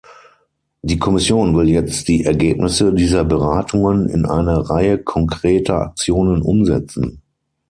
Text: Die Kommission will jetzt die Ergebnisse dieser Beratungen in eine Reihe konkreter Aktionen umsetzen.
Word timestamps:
Die 0.81 0.97
Kommission 0.97 1.55
will 1.55 1.69
jetzt 1.69 2.07
die 2.07 2.23
Ergebnisse 2.25 2.91
dieser 2.91 3.23
Beratungen 3.23 4.09
in 4.09 4.25
eine 4.25 4.67
Reihe 4.67 4.97
konkreter 4.97 5.79
Aktionen 5.79 6.41
umsetzen. 6.41 7.21